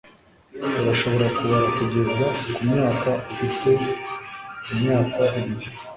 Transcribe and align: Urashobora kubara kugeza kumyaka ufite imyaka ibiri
Urashobora 0.79 1.27
kubara 1.37 1.67
kugeza 1.77 2.25
kumyaka 2.53 3.11
ufite 3.31 3.69
imyaka 4.73 5.21
ibiri 5.39 5.67